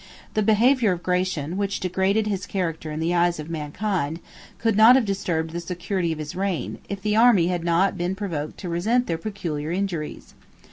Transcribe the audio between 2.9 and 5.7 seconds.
in the eyes of mankind, could not have disturbed the